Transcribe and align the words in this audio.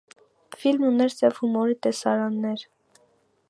Ֆիլմն 0.61 0.87
ուներ 0.87 1.13
սև 1.17 1.37
հումորի 1.41 1.77
տեսարաններ։ 1.87 2.65